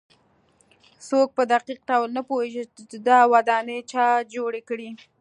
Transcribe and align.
څوک 1.07 1.27
په 1.37 1.43
دقیق 1.51 1.79
ډول 1.89 2.09
نه 2.17 2.21
پوهېږي 2.29 2.63
چې 2.89 2.97
دا 3.07 3.19
ودانۍ 3.33 3.79
چا 3.91 4.05
جوړې 4.33 4.61
کړې. 4.69 4.89